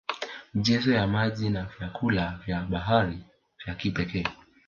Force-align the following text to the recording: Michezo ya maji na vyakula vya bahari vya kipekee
Michezo 0.53 0.93
ya 0.93 1.07
maji 1.07 1.49
na 1.49 1.65
vyakula 1.65 2.39
vya 2.45 2.61
bahari 2.61 3.23
vya 3.65 3.75
kipekee 3.75 4.27